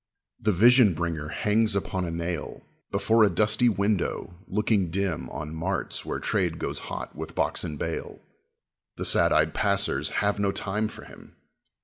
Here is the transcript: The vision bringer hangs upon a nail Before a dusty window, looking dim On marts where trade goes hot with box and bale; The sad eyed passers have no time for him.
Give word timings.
The 0.39 0.51
vision 0.51 0.95
bringer 0.95 1.27
hangs 1.27 1.75
upon 1.75 2.05
a 2.05 2.09
nail 2.09 2.63
Before 2.89 3.23
a 3.23 3.29
dusty 3.29 3.69
window, 3.69 4.33
looking 4.47 4.89
dim 4.89 5.29
On 5.29 5.53
marts 5.53 6.03
where 6.03 6.17
trade 6.19 6.57
goes 6.57 6.79
hot 6.89 7.15
with 7.15 7.35
box 7.35 7.63
and 7.63 7.77
bale; 7.77 8.19
The 8.95 9.05
sad 9.05 9.31
eyed 9.31 9.53
passers 9.53 10.09
have 10.25 10.39
no 10.39 10.51
time 10.51 10.87
for 10.87 11.03
him. 11.03 11.35